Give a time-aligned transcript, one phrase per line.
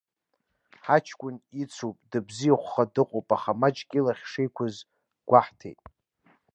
[0.85, 4.75] Ҳаҷкәын ицуп, дыбзиахәха дыҟоуп, аха маҷк илахь шеиқәыз
[5.29, 5.81] гәаҳҭеит.